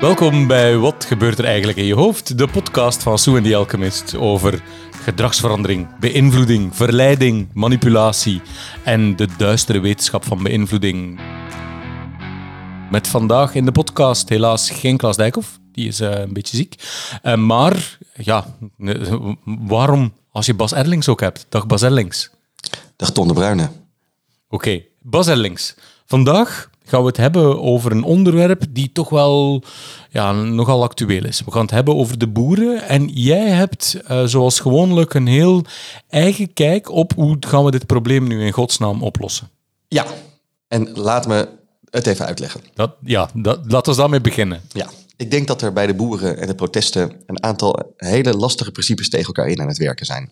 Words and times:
Welkom 0.00 0.46
bij 0.46 0.76
Wat 0.76 1.04
gebeurt 1.04 1.38
er 1.38 1.44
eigenlijk 1.44 1.78
in 1.78 1.84
je 1.84 1.94
hoofd? 1.94 2.38
De 2.38 2.48
podcast 2.48 3.02
van 3.02 3.18
Sue 3.18 3.36
en 3.36 3.42
the 3.42 3.56
Alchemist 3.56 4.16
over 4.16 4.62
gedragsverandering, 4.90 5.98
beïnvloeding, 5.98 6.76
verleiding, 6.76 7.48
manipulatie 7.52 8.42
en 8.84 9.16
de 9.16 9.28
duistere 9.36 9.80
wetenschap 9.80 10.24
van 10.24 10.42
beïnvloeding. 10.42 11.20
Met 12.90 13.08
vandaag 13.08 13.54
in 13.54 13.64
de 13.64 13.72
podcast 13.72 14.28
helaas 14.28 14.70
geen 14.70 14.96
Klaas 14.96 15.16
Dijkhoff, 15.16 15.58
die 15.72 15.88
is 15.88 16.00
uh, 16.00 16.18
een 16.18 16.32
beetje 16.32 16.56
ziek. 16.56 16.74
Uh, 17.22 17.34
maar 17.34 17.98
ja, 18.14 18.56
waarom 19.44 20.14
als 20.30 20.46
je 20.46 20.54
Bas 20.54 20.72
Erlings 20.72 21.08
ook 21.08 21.20
hebt? 21.20 21.46
Dag 21.48 21.66
Bas 21.66 21.82
Erlings. 21.82 22.30
Dag 22.96 23.10
Ton 23.12 23.28
de 23.28 23.34
Bruyne. 23.34 23.62
Oké, 23.62 23.74
okay. 24.48 24.88
Bas 25.00 25.26
Erlings. 25.26 25.74
Vandaag 26.06 26.69
gaan 26.90 27.00
we 27.00 27.06
het 27.06 27.16
hebben 27.16 27.62
over 27.62 27.92
een 27.92 28.02
onderwerp 28.02 28.64
die 28.70 28.92
toch 28.92 29.08
wel 29.08 29.62
ja, 30.10 30.32
nogal 30.32 30.82
actueel 30.82 31.24
is. 31.24 31.42
We 31.44 31.50
gaan 31.50 31.62
het 31.62 31.70
hebben 31.70 31.96
over 31.96 32.18
de 32.18 32.26
boeren. 32.26 32.82
En 32.88 33.08
jij 33.08 33.48
hebt, 33.48 34.00
uh, 34.10 34.24
zoals 34.24 34.60
gewoonlijk, 34.60 35.14
een 35.14 35.26
heel 35.26 35.64
eigen 36.08 36.52
kijk 36.52 36.90
op 36.90 37.12
hoe 37.14 37.36
gaan 37.40 37.64
we 37.64 37.70
dit 37.70 37.86
probleem 37.86 38.26
nu 38.26 38.44
in 38.44 38.52
godsnaam 38.52 39.02
oplossen. 39.02 39.50
Ja, 39.88 40.06
en 40.68 40.92
laat 40.92 41.26
me 41.26 41.48
het 41.90 42.06
even 42.06 42.26
uitleggen. 42.26 42.60
Dat, 42.74 42.94
ja, 43.02 43.30
dat, 43.34 43.60
laten 43.66 43.92
we 43.92 43.98
daarmee 43.98 44.20
beginnen. 44.20 44.60
Ja, 44.72 44.88
ik 45.16 45.30
denk 45.30 45.46
dat 45.46 45.62
er 45.62 45.72
bij 45.72 45.86
de 45.86 45.94
boeren 45.94 46.38
en 46.38 46.46
de 46.46 46.54
protesten 46.54 47.22
een 47.26 47.42
aantal 47.42 47.92
hele 47.96 48.32
lastige 48.32 48.70
principes 48.70 49.08
tegen 49.08 49.26
elkaar 49.26 49.48
in 49.48 49.60
aan 49.60 49.68
het 49.68 49.78
werken 49.78 50.06
zijn. 50.06 50.30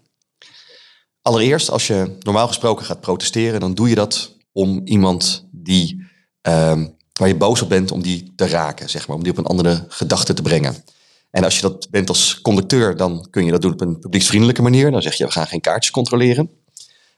Allereerst, 1.23 1.71
als 1.71 1.87
je 1.87 2.17
normaal 2.21 2.47
gesproken 2.47 2.85
gaat 2.85 3.01
protesteren, 3.01 3.61
dan 3.61 3.75
doe 3.75 3.89
je 3.89 3.95
dat 3.95 4.37
om 4.53 4.81
iemand 4.85 5.47
die 5.51 6.08
Ehm, 6.49 6.87
waar 7.13 7.29
je 7.29 7.37
boos 7.37 7.63
op 7.63 7.69
bent 7.69 7.91
om 7.91 8.03
die 8.03 8.33
te 8.37 8.47
raken, 8.47 8.91
zeg 8.91 9.09
maar, 9.09 9.17
om 9.17 9.23
die 9.23 9.33
op 9.33 9.39
een 9.39 9.47
andere 9.47 9.85
gedachte 9.89 10.35
te 10.35 10.43
brengen. 10.43 10.85
En 11.31 11.45
als 11.45 11.57
je 11.57 11.63
dat 11.63 11.89
bent 11.91 12.09
als 12.09 12.41
conducteur, 12.41 12.97
dan 12.97 13.27
kun 13.31 13.45
je 13.45 13.51
dat 13.51 13.63
doen 13.63 13.73
op 13.73 13.81
een 13.81 13.99
publieksvriendelijke 13.99 14.63
manier. 14.63 14.91
Dan 14.91 15.03
zeg 15.03 15.15
je, 15.15 15.25
we 15.25 15.31
gaan 15.31 15.47
geen 15.47 15.61
kaartjes 15.61 15.93
controleren. 15.93 16.51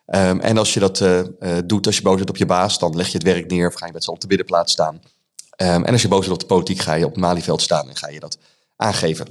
Ehm, 0.06 0.40
en 0.40 0.58
als 0.58 0.74
je 0.74 0.80
dat 0.80 1.00
uh, 1.00 1.22
doet 1.64 1.86
als 1.86 1.96
je 1.96 2.02
boos 2.02 2.16
bent 2.16 2.28
op 2.28 2.36
je 2.36 2.46
baas, 2.46 2.78
dan 2.78 2.96
leg 2.96 3.06
je 3.06 3.12
het 3.12 3.22
werk 3.22 3.50
neer 3.50 3.68
of 3.68 3.74
ga 3.74 3.86
je 3.86 3.92
met 3.92 4.04
z'n 4.04 4.10
op 4.10 4.20
de 4.20 4.26
binnenplaats 4.26 4.72
staan. 4.72 4.94
Um, 4.94 5.84
en 5.84 5.92
als 5.92 6.02
je 6.02 6.08
boos 6.08 6.20
bent 6.20 6.32
op 6.32 6.40
de 6.40 6.46
politiek, 6.46 6.78
ga 6.78 6.94
je 6.94 7.04
op 7.04 7.10
het 7.10 7.20
Malieveld 7.20 7.62
staan 7.62 7.88
en 7.88 7.96
ga 7.96 8.08
je 8.08 8.20
dat 8.20 8.38
aangeven. 8.76 9.26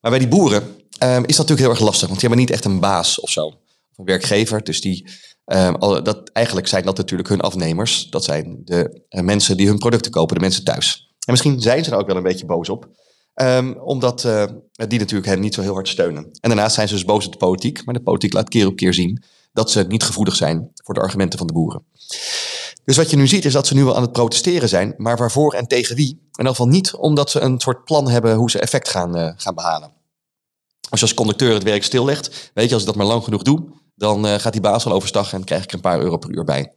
Maar 0.00 0.10
bij 0.10 0.20
die 0.20 0.28
boeren 0.28 0.62
is 0.62 0.98
dat 0.98 1.20
natuurlijk 1.20 1.60
heel 1.60 1.70
erg 1.70 1.80
lastig, 1.80 2.08
want 2.08 2.20
die 2.20 2.28
hebben 2.28 2.46
niet 2.46 2.50
echt 2.50 2.64
een 2.64 2.80
baas 2.80 3.20
of 3.20 3.30
zo. 3.30 3.46
Of 3.46 3.98
een 3.98 4.04
werkgever, 4.04 4.64
dus 4.64 4.80
die 4.80 5.08
Um, 5.46 5.78
dat, 6.04 6.30
eigenlijk 6.32 6.68
zijn 6.68 6.84
dat 6.84 6.96
natuurlijk 6.96 7.28
hun 7.28 7.40
afnemers. 7.40 8.10
Dat 8.10 8.24
zijn 8.24 8.60
de 8.64 9.02
uh, 9.10 9.20
mensen 9.22 9.56
die 9.56 9.66
hun 9.66 9.78
producten 9.78 10.10
kopen, 10.10 10.34
de 10.34 10.40
mensen 10.40 10.64
thuis. 10.64 11.14
En 11.18 11.32
misschien 11.32 11.60
zijn 11.60 11.84
ze 11.84 11.90
er 11.90 11.96
ook 11.96 12.06
wel 12.06 12.16
een 12.16 12.22
beetje 12.22 12.46
boos 12.46 12.68
op. 12.68 12.88
Um, 13.34 13.76
omdat 13.80 14.24
uh, 14.24 14.44
die 14.72 14.98
natuurlijk 14.98 15.28
hen 15.28 15.40
niet 15.40 15.54
zo 15.54 15.60
heel 15.60 15.74
hard 15.74 15.88
steunen. 15.88 16.24
En 16.24 16.48
daarnaast 16.48 16.74
zijn 16.74 16.88
ze 16.88 16.94
dus 16.94 17.04
boos 17.04 17.26
op 17.26 17.32
de 17.32 17.38
politiek. 17.38 17.84
Maar 17.84 17.94
de 17.94 18.02
politiek 18.02 18.32
laat 18.32 18.48
keer 18.48 18.66
op 18.66 18.76
keer 18.76 18.94
zien 18.94 19.22
dat 19.52 19.70
ze 19.70 19.82
niet 19.82 20.02
gevoelig 20.02 20.36
zijn 20.36 20.70
voor 20.74 20.94
de 20.94 21.00
argumenten 21.00 21.38
van 21.38 21.46
de 21.46 21.52
boeren. 21.52 21.84
Dus 22.84 22.96
wat 22.96 23.10
je 23.10 23.16
nu 23.16 23.26
ziet 23.26 23.44
is 23.44 23.52
dat 23.52 23.66
ze 23.66 23.74
nu 23.74 23.84
wel 23.84 23.96
aan 23.96 24.02
het 24.02 24.12
protesteren 24.12 24.68
zijn. 24.68 24.94
Maar 24.96 25.16
waarvoor 25.16 25.54
en 25.54 25.66
tegen 25.66 25.96
wie? 25.96 26.08
In 26.08 26.28
ieder 26.36 26.50
geval 26.50 26.68
niet 26.68 26.94
omdat 26.94 27.30
ze 27.30 27.40
een 27.40 27.60
soort 27.60 27.84
plan 27.84 28.08
hebben 28.08 28.34
hoe 28.34 28.50
ze 28.50 28.58
effect 28.58 28.88
gaan, 28.88 29.18
uh, 29.18 29.32
gaan 29.36 29.54
behalen. 29.54 29.92
Als 30.90 31.00
je 31.00 31.06
als 31.06 31.14
conducteur 31.14 31.54
het 31.54 31.62
werk 31.62 31.84
stillegt, 31.84 32.50
weet 32.54 32.68
je, 32.68 32.72
als 32.72 32.82
ik 32.82 32.88
dat 32.88 32.96
maar 32.96 33.06
lang 33.06 33.24
genoeg 33.24 33.42
doe, 33.42 33.64
dan 33.94 34.26
uh, 34.26 34.34
gaat 34.34 34.52
die 34.52 34.62
baas 34.62 34.84
wel 34.84 34.94
overstag 34.94 35.32
en 35.32 35.44
krijg 35.44 35.62
ik 35.62 35.68
er 35.68 35.74
een 35.74 35.80
paar 35.80 36.00
euro 36.00 36.16
per 36.16 36.30
uur 36.30 36.44
bij. 36.44 36.72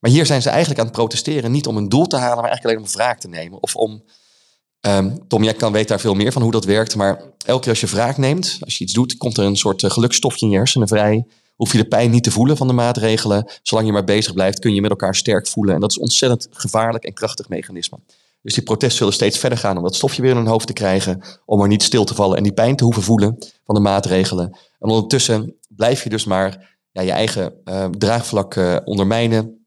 Maar 0.00 0.10
hier 0.10 0.26
zijn 0.26 0.42
ze 0.42 0.48
eigenlijk 0.48 0.80
aan 0.80 0.86
het 0.86 0.94
protesteren, 0.94 1.52
niet 1.52 1.66
om 1.66 1.76
een 1.76 1.88
doel 1.88 2.06
te 2.06 2.16
halen, 2.16 2.36
maar 2.36 2.50
eigenlijk 2.50 2.76
alleen 2.76 2.88
om 2.88 2.96
wraak 2.96 3.20
te 3.20 3.28
nemen. 3.28 3.62
Of 3.62 3.76
om, 3.76 4.02
um, 4.80 5.28
Tom, 5.28 5.42
jij 5.42 5.54
kan 5.54 5.72
weet 5.72 5.88
daar 5.88 6.00
veel 6.00 6.14
meer 6.14 6.32
van 6.32 6.42
hoe 6.42 6.52
dat 6.52 6.64
werkt, 6.64 6.96
maar 6.96 7.22
elke 7.44 7.60
keer 7.60 7.70
als 7.70 7.80
je 7.80 7.86
wraak 7.86 8.16
neemt, 8.16 8.58
als 8.60 8.78
je 8.78 8.84
iets 8.84 8.92
doet, 8.92 9.16
komt 9.16 9.38
er 9.38 9.44
een 9.44 9.56
soort 9.56 9.82
uh, 9.82 9.90
gelukstofje 9.90 10.46
in 10.46 10.52
je 10.52 10.56
hersenen 10.56 10.88
vrij. 10.88 11.26
Hoef 11.56 11.72
je 11.72 11.78
de 11.78 11.88
pijn 11.88 12.10
niet 12.10 12.22
te 12.22 12.30
voelen 12.30 12.56
van 12.56 12.66
de 12.66 12.72
maatregelen. 12.72 13.50
Zolang 13.62 13.86
je 13.86 13.92
maar 13.92 14.04
bezig 14.04 14.32
blijft, 14.32 14.58
kun 14.58 14.74
je 14.74 14.80
met 14.80 14.90
elkaar 14.90 15.14
sterk 15.14 15.48
voelen. 15.48 15.74
En 15.74 15.80
dat 15.80 15.90
is 15.90 15.98
ontzettend 15.98 16.48
gevaarlijk 16.50 17.04
en 17.04 17.12
krachtig 17.12 17.48
mechanisme. 17.48 17.98
Dus 18.42 18.54
die 18.54 18.62
protesten 18.62 18.98
zullen 18.98 19.12
steeds 19.12 19.38
verder 19.38 19.58
gaan 19.58 19.76
om 19.76 19.82
dat 19.82 19.94
stofje 19.94 20.22
weer 20.22 20.30
in 20.30 20.36
hun 20.36 20.46
hoofd 20.46 20.66
te 20.66 20.72
krijgen. 20.72 21.22
Om 21.44 21.60
er 21.60 21.68
niet 21.68 21.82
stil 21.82 22.04
te 22.04 22.14
vallen 22.14 22.36
en 22.36 22.42
die 22.42 22.52
pijn 22.52 22.76
te 22.76 22.84
hoeven 22.84 23.02
voelen 23.02 23.38
van 23.64 23.74
de 23.74 23.80
maatregelen. 23.80 24.56
En 24.78 24.88
ondertussen 24.88 25.54
blijf 25.80 26.02
je 26.02 26.08
dus 26.08 26.24
maar 26.24 26.76
ja, 26.90 27.02
je 27.02 27.10
eigen 27.10 27.52
uh, 27.64 27.84
draagvlak 27.84 28.54
uh, 28.54 28.76
ondermijnen. 28.84 29.64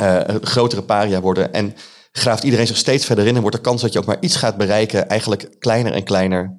Uh, 0.00 0.20
grotere 0.40 0.82
paria 0.82 1.20
worden. 1.20 1.52
En 1.52 1.74
graaft 2.12 2.44
iedereen 2.44 2.66
zich 2.66 2.76
steeds 2.76 3.06
verder 3.06 3.26
in. 3.26 3.34
En 3.34 3.40
wordt 3.40 3.56
de 3.56 3.62
kans 3.62 3.80
dat 3.82 3.92
je 3.92 3.98
ook 3.98 4.04
maar 4.04 4.20
iets 4.20 4.36
gaat 4.36 4.56
bereiken 4.56 5.08
eigenlijk 5.08 5.56
kleiner 5.58 5.92
en 5.92 6.04
kleiner. 6.04 6.58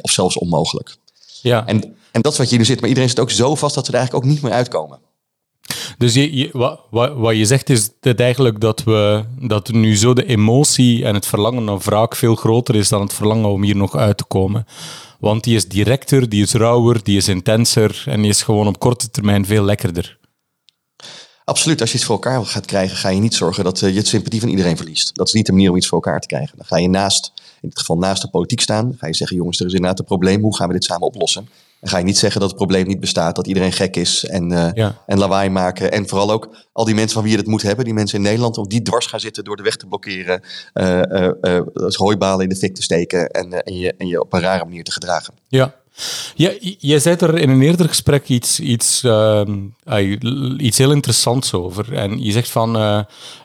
of 0.00 0.10
zelfs 0.10 0.38
onmogelijk. 0.38 0.96
Ja. 1.42 1.66
En, 1.66 1.96
en 2.10 2.20
dat 2.22 2.32
is 2.32 2.38
wat 2.38 2.50
je 2.50 2.56
nu 2.56 2.64
zit. 2.64 2.80
Maar 2.80 2.88
iedereen 2.88 3.08
zit 3.08 3.20
ook 3.20 3.30
zo 3.30 3.54
vast 3.54 3.74
dat 3.74 3.86
ze 3.86 3.92
er 3.92 3.98
eigenlijk 3.98 4.26
ook 4.26 4.32
niet 4.32 4.42
meer 4.42 4.52
uitkomen. 4.52 4.98
Dus 5.98 6.14
je, 6.14 6.36
je, 6.36 6.48
wat, 6.52 6.80
wat, 7.14 7.36
je 7.36 7.44
zegt 7.44 7.70
is 7.70 7.90
dat 8.00 8.20
eigenlijk 8.20 8.60
dat, 8.60 8.82
we, 8.82 9.24
dat 9.38 9.68
nu 9.70 9.96
zo 9.96 10.14
de 10.14 10.26
emotie 10.26 11.04
en 11.04 11.14
het 11.14 11.26
verlangen 11.26 11.64
naar 11.64 11.78
wraak 11.78 12.16
veel 12.16 12.34
groter 12.34 12.74
is 12.74 12.88
dan 12.88 13.00
het 13.00 13.12
verlangen 13.12 13.50
om 13.50 13.62
hier 13.62 13.76
nog 13.76 13.96
uit 13.96 14.16
te 14.16 14.24
komen. 14.24 14.66
Want 15.26 15.44
die 15.44 15.56
is 15.56 15.68
directer, 15.68 16.28
die 16.28 16.42
is 16.42 16.52
rauwer, 16.52 17.02
die 17.02 17.16
is 17.16 17.28
intenser 17.28 18.04
en 18.06 18.20
die 18.20 18.30
is 18.30 18.42
gewoon 18.42 18.66
op 18.66 18.78
korte 18.78 19.10
termijn 19.10 19.46
veel 19.46 19.64
lekkerder. 19.64 20.18
Absoluut. 21.44 21.80
Als 21.80 21.90
je 21.90 21.96
iets 21.96 22.06
voor 22.06 22.14
elkaar 22.14 22.46
gaat 22.46 22.66
krijgen, 22.66 22.96
ga 22.96 23.08
je 23.08 23.20
niet 23.20 23.34
zorgen 23.34 23.64
dat 23.64 23.82
eh, 23.82 23.90
je 23.90 23.96
het 23.96 24.06
sympathie 24.06 24.40
van 24.40 24.48
iedereen 24.48 24.76
verliest. 24.76 25.14
Dat 25.14 25.26
is 25.26 25.32
niet 25.32 25.46
de 25.46 25.52
manier 25.52 25.70
om 25.70 25.76
iets 25.76 25.86
voor 25.86 26.02
elkaar 26.02 26.20
te 26.20 26.26
krijgen. 26.26 26.56
Dan 26.56 26.66
ga 26.66 26.76
je 26.76 26.88
naast, 26.88 27.32
in 27.60 27.68
dit 27.68 27.78
geval 27.78 27.98
naast 27.98 28.22
de 28.22 28.28
politiek 28.28 28.60
staan. 28.60 28.94
ga 28.98 29.06
je 29.06 29.14
zeggen, 29.14 29.36
jongens, 29.36 29.60
er 29.60 29.66
is 29.66 29.72
inderdaad 29.72 29.98
een 29.98 30.04
probleem. 30.04 30.42
Hoe 30.42 30.56
gaan 30.56 30.68
we 30.68 30.72
dit 30.74 30.84
samen 30.84 31.06
oplossen? 31.06 31.48
Dan 31.80 31.90
ga 31.90 31.98
je 31.98 32.04
niet 32.04 32.18
zeggen 32.18 32.40
dat 32.40 32.48
het 32.48 32.58
probleem 32.58 32.86
niet 32.86 33.00
bestaat, 33.00 33.36
dat 33.36 33.46
iedereen 33.46 33.72
gek 33.72 33.96
is 33.96 34.24
en, 34.24 34.52
uh, 34.52 34.78
en 35.06 35.18
lawaai 35.18 35.50
maken. 35.50 35.92
En 35.92 36.08
vooral 36.08 36.30
ook 36.30 36.56
al 36.72 36.84
die 36.84 36.94
mensen 36.94 37.14
van 37.14 37.22
wie 37.22 37.32
je 37.32 37.38
het 37.38 37.46
moet 37.46 37.62
hebben, 37.62 37.84
die 37.84 37.94
mensen 37.94 38.18
in 38.18 38.24
Nederland, 38.24 38.58
om 38.58 38.68
die 38.68 38.82
dwars 38.82 39.06
gaan 39.06 39.20
zitten 39.20 39.44
door 39.44 39.56
de 39.56 39.62
weg 39.62 39.76
te 39.76 39.86
blokkeren, 39.86 40.42
uh, 40.74 41.00
uh, 41.40 41.60
hooibalen 41.96 42.42
in 42.42 42.48
de 42.48 42.56
fik 42.56 42.74
te 42.74 42.82
steken 42.82 43.30
en, 43.30 43.62
en, 43.62 43.76
je, 43.76 43.94
en 43.98 44.06
je 44.06 44.20
op 44.20 44.32
een 44.32 44.40
rare 44.40 44.64
manier 44.64 44.84
te 44.84 44.92
gedragen. 44.92 45.34
Ja, 45.48 45.74
ja, 46.34 46.52
jij 46.78 46.98
zei 46.98 47.16
er 47.16 47.38
in 47.38 47.50
een 47.50 47.62
eerder 47.62 47.88
gesprek 47.88 48.28
iets, 48.28 48.60
iets, 48.60 49.02
uh, 49.02 49.42
iets 50.58 50.78
heel 50.78 50.90
interessants 50.90 51.52
over. 51.52 51.92
En 51.92 52.22
je 52.22 52.32
zegt 52.32 52.50
van, 52.50 52.76
uh, 52.76 53.00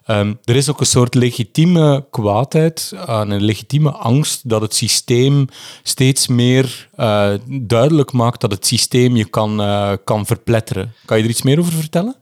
um, 0.08 0.40
er 0.44 0.56
is 0.56 0.70
ook 0.70 0.80
een 0.80 0.86
soort 0.86 1.16
legitieme 1.16 2.06
kwaadheid, 2.10 2.92
een 3.06 3.44
legitieme 3.44 3.92
angst 3.92 4.50
dat 4.50 4.62
het 4.62 4.76
systeem 4.76 5.48
steeds 5.84 6.28
meer 6.28 6.90
uh, 6.98 7.34
duidelijk 7.48 8.12
maakt 8.12 8.42
dat 8.42 8.52
het 8.52 8.66
systeem 8.66 9.16
je 9.16 9.26
kan, 9.26 9.58
kan 10.04 10.26
verpletteren. 10.26 10.94
Kan 11.06 11.18
je 11.18 11.24
er 11.24 11.30
iets 11.30 11.42
meer 11.42 11.60
over 11.60 11.74
vertellen? 11.74 12.16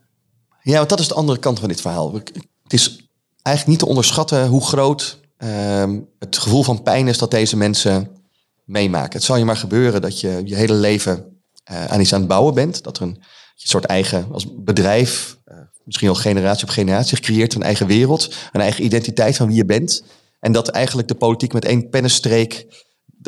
Ja, 0.62 0.78
want 0.78 0.90
dat 0.90 1.00
is 1.00 1.08
de 1.08 1.14
andere 1.14 1.40
kant 1.40 1.60
van 1.60 1.68
dit 1.68 1.82
verhaal. 1.82 2.14
Het 2.64 2.74
is 2.74 3.10
eigenlijk 3.42 3.68
niet 3.68 3.80
te 3.80 3.96
onderschatten 3.96 4.48
hoe 4.48 4.66
groot 4.66 5.20
ehm, 5.38 6.00
het 6.20 6.38
gevoel 6.38 6.64
van 6.64 6.84
pijn 6.84 7.08
is 7.08 7.18
dat 7.18 7.32
deze 7.32 7.58
mensen 7.58 8.19
meemaken. 8.70 9.14
Het 9.14 9.24
zal 9.24 9.36
je 9.36 9.46
maar 9.46 9.58
gebeuren 9.58 10.02
dat 10.02 10.20
je 10.20 10.42
je 10.46 10.56
hele 10.56 10.74
leven 10.74 11.42
uh, 11.72 11.86
aan 11.86 12.00
iets 12.00 12.14
aan 12.14 12.20
het 12.20 12.30
bouwen 12.30 12.54
bent. 12.54 12.84
Dat 12.84 12.98
er 12.98 13.04
een 13.04 13.24
soort 13.56 13.86
eigen 13.86 14.28
als 14.32 14.46
bedrijf, 14.56 15.38
uh, 15.46 15.58
misschien 15.84 16.10
al 16.10 16.16
generatie 16.16 16.64
op 16.64 16.70
generatie, 16.70 17.16
gecreëerd 17.16 17.54
een 17.54 17.64
eigen 17.64 17.88
wereld, 17.88 18.34
een 18.52 18.62
eigen 18.62 18.84
identiteit 18.84 19.36
van 19.36 19.48
wie 19.48 19.56
je 19.56 19.66
bent. 19.66 20.04
En 20.40 20.52
dat 20.52 20.68
eigenlijk 20.68 21.08
de 21.08 21.16
politiek 21.16 21.54
met 21.54 21.66
één 21.66 21.90
pennenstreek 21.90 22.66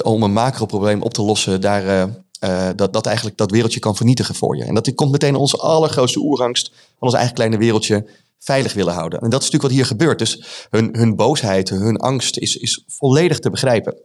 om 0.04 0.24
een 0.24 0.34
macro-probleem 0.34 1.02
op 1.02 1.14
te 1.14 1.22
lossen, 1.22 1.62
daar, 1.62 2.10
uh, 2.44 2.70
dat, 2.76 2.94
dat 2.94 3.06
eigenlijk 3.06 3.38
dat 3.38 3.52
wereldje 3.52 3.80
kan 3.80 3.96
vernietigen 3.96 4.36
voor 4.36 4.58
je. 4.58 4.64
En 4.64 4.74
dat 4.74 4.94
komt 4.96 5.12
meteen 5.12 5.36
onze 5.36 5.58
allergrootste 5.58 6.20
oerangst 6.20 6.72
van 6.74 7.08
ons 7.08 7.14
eigen 7.14 7.34
kleine 7.34 7.58
wereldje 7.58 8.10
veilig 8.40 8.74
willen 8.74 8.94
houden. 8.94 9.20
En 9.20 9.30
dat 9.30 9.42
is 9.42 9.50
natuurlijk 9.50 9.64
wat 9.64 9.72
hier 9.72 9.86
gebeurt. 9.86 10.20
Dus 10.20 10.44
hun, 10.70 10.90
hun 10.92 11.16
boosheid, 11.16 11.70
hun 11.70 11.98
angst 11.98 12.38
is, 12.38 12.58
is 12.58 12.84
volledig 12.88 13.40
te 13.40 13.50
begrijpen. 13.50 13.98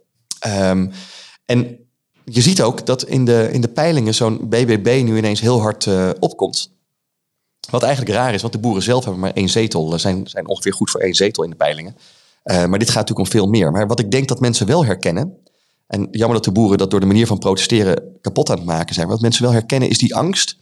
Um, 0.47 0.93
en 1.47 1.79
je 2.25 2.41
ziet 2.41 2.63
ook 2.63 2.87
dat 2.87 3.05
in 3.05 3.25
de, 3.25 3.49
in 3.53 3.61
de 3.61 3.69
peilingen 3.69 4.15
zo'n 4.15 4.49
BBB 4.49 5.03
nu 5.05 5.17
ineens 5.17 5.41
heel 5.41 5.61
hard 5.61 5.87
uh, 5.87 6.11
opkomt. 6.19 6.75
Wat 7.71 7.83
eigenlijk 7.83 8.17
raar 8.17 8.35
is, 8.35 8.41
want 8.41 8.53
de 8.53 8.59
boeren 8.59 8.83
zelf 8.83 9.05
hebben 9.05 9.21
maar 9.21 9.33
één 9.33 9.49
zetel. 9.49 9.93
Eh, 9.93 9.99
zijn, 9.99 10.27
zijn 10.27 10.49
ongeveer 10.49 10.73
goed 10.73 10.91
voor 10.91 11.01
één 11.01 11.15
zetel 11.15 11.45
in 11.45 11.51
de 11.51 11.57
peilingen. 11.57 11.97
Uh, 12.45 12.65
maar 12.65 12.79
dit 12.79 12.89
gaat 12.89 13.09
natuurlijk 13.09 13.19
om 13.19 13.41
veel 13.41 13.47
meer. 13.47 13.71
Maar 13.71 13.87
wat 13.87 14.01
ik 14.01 14.11
denk 14.11 14.29
dat 14.29 14.41
mensen 14.41 14.67
wel 14.67 14.85
herkennen. 14.85 15.39
En 15.87 16.09
jammer 16.11 16.37
dat 16.37 16.45
de 16.45 16.53
boeren 16.53 16.79
dat 16.79 16.91
door 16.91 17.01
de 17.01 17.07
manier 17.07 17.27
van 17.27 17.39
protesteren 17.39 18.19
kapot 18.21 18.51
aan 18.51 18.57
het 18.57 18.67
maken 18.67 18.95
zijn. 18.95 19.09
Wat 19.09 19.21
mensen 19.21 19.43
wel 19.43 19.53
herkennen 19.53 19.89
is 19.89 19.99
die 19.99 20.15
angst 20.15 20.57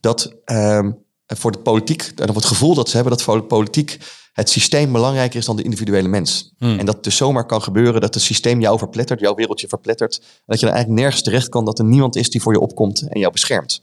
dat 0.00 0.32
uh, 0.46 0.88
voor 1.26 1.52
de 1.52 1.58
politiek, 1.58 2.12
of 2.28 2.34
het 2.34 2.44
gevoel 2.44 2.74
dat 2.74 2.88
ze 2.88 2.94
hebben 2.94 3.12
dat 3.12 3.22
voor 3.22 3.36
de 3.36 3.42
politiek 3.42 3.98
het 4.32 4.50
systeem 4.50 4.92
belangrijker 4.92 5.38
is 5.38 5.44
dan 5.44 5.56
de 5.56 5.62
individuele 5.62 6.08
mens. 6.08 6.52
Hmm. 6.58 6.78
En 6.78 6.86
dat 6.86 6.94
het 6.94 7.04
dus 7.04 7.16
zomaar 7.16 7.46
kan 7.46 7.62
gebeuren 7.62 8.00
dat 8.00 8.14
het 8.14 8.22
systeem 8.22 8.60
jou 8.60 8.78
verplettert, 8.78 9.20
jouw 9.20 9.34
wereldje 9.34 9.68
verplettert. 9.68 10.18
En 10.18 10.42
dat 10.46 10.60
je 10.60 10.66
dan 10.66 10.74
eigenlijk 10.74 11.04
nergens 11.04 11.22
terecht 11.22 11.48
kan, 11.48 11.64
dat 11.64 11.78
er 11.78 11.84
niemand 11.84 12.16
is 12.16 12.30
die 12.30 12.42
voor 12.42 12.52
je 12.52 12.60
opkomt 12.60 13.08
en 13.08 13.20
jou 13.20 13.32
beschermt. 13.32 13.82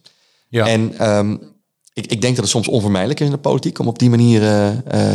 Ja. 0.50 0.68
En 0.68 1.10
um, 1.10 1.58
ik, 1.94 2.06
ik 2.06 2.22
denk 2.22 2.36
dat 2.36 2.44
het 2.44 2.54
soms 2.54 2.68
onvermijdelijk 2.68 3.20
is 3.20 3.26
in 3.26 3.32
de 3.32 3.40
politiek 3.40 3.80
om 3.80 3.88
op 3.88 4.00
die 4.00 4.10
manier 4.10 4.42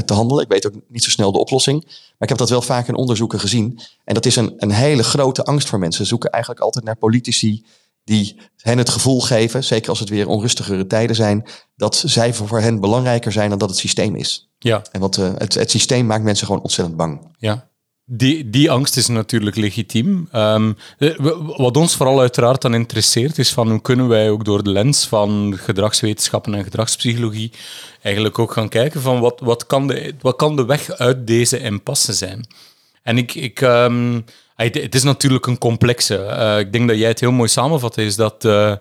te 0.04 0.14
handelen. 0.14 0.44
Ik 0.44 0.50
weet 0.50 0.66
ook 0.66 0.74
niet 0.88 1.04
zo 1.04 1.10
snel 1.10 1.32
de 1.32 1.38
oplossing. 1.38 1.84
Maar 1.84 1.94
ik 2.18 2.28
heb 2.28 2.38
dat 2.38 2.50
wel 2.50 2.62
vaak 2.62 2.88
in 2.88 2.94
onderzoeken 2.94 3.40
gezien. 3.40 3.80
En 4.04 4.14
dat 4.14 4.26
is 4.26 4.36
een, 4.36 4.54
een 4.56 4.70
hele 4.70 5.02
grote 5.02 5.44
angst 5.44 5.68
voor 5.68 5.78
mensen. 5.78 6.02
Ze 6.02 6.08
zoeken 6.08 6.30
eigenlijk 6.30 6.62
altijd 6.62 6.84
naar 6.84 6.96
politici 6.96 7.64
die 8.04 8.36
hen 8.56 8.78
het 8.78 8.88
gevoel 8.88 9.20
geven, 9.20 9.64
zeker 9.64 9.88
als 9.88 10.00
het 10.00 10.08
weer 10.08 10.28
onrustigere 10.28 10.86
tijden 10.86 11.16
zijn, 11.16 11.46
dat 11.76 12.02
zij 12.06 12.34
voor 12.34 12.60
hen 12.60 12.80
belangrijker 12.80 13.32
zijn 13.32 13.50
dan 13.50 13.58
dat 13.58 13.68
het 13.68 13.78
systeem 13.78 14.16
is. 14.16 14.50
Ja. 14.58 14.82
En 14.92 15.00
wat, 15.00 15.16
uh, 15.16 15.32
het, 15.36 15.54
het 15.54 15.70
systeem 15.70 16.06
maakt 16.06 16.24
mensen 16.24 16.46
gewoon 16.46 16.62
ontzettend 16.62 16.96
bang. 16.96 17.34
Ja. 17.38 17.68
Die, 18.06 18.50
die 18.50 18.70
angst 18.70 18.96
is 18.96 19.08
natuurlijk 19.08 19.56
legitiem. 19.56 20.28
Um, 20.34 20.76
wat 21.56 21.76
ons 21.76 21.96
vooral 21.96 22.20
uiteraard 22.20 22.62
dan 22.62 22.74
interesseert, 22.74 23.38
is 23.38 23.52
van 23.52 23.70
hoe 23.70 23.80
kunnen 23.80 24.08
wij 24.08 24.30
ook 24.30 24.44
door 24.44 24.62
de 24.62 24.70
lens 24.70 25.06
van 25.06 25.54
gedragswetenschappen 25.56 26.54
en 26.54 26.64
gedragspsychologie 26.64 27.52
eigenlijk 28.02 28.38
ook 28.38 28.52
gaan 28.52 28.68
kijken 28.68 29.00
van 29.00 29.20
wat, 29.20 29.40
wat, 29.40 29.66
kan, 29.66 29.86
de, 29.86 30.14
wat 30.20 30.36
kan 30.36 30.56
de 30.56 30.64
weg 30.64 30.90
uit 30.90 31.26
deze 31.26 31.58
impasse 31.58 32.12
zijn. 32.12 32.46
En 33.02 33.18
ik, 33.18 33.34
ik 33.34 33.60
um, 33.60 34.24
het 34.56 34.94
is 34.94 35.02
natuurlijk 35.02 35.46
een 35.46 35.58
complexe. 35.58 36.14
Uh, 36.14 36.58
ik 36.58 36.72
denk 36.72 36.88
dat 36.88 36.98
jij 36.98 37.08
het 37.08 37.20
heel 37.20 37.32
mooi 37.32 37.48
samenvat, 37.48 37.98
is 37.98 38.16
dat 38.16 38.44
uh, 38.44 38.72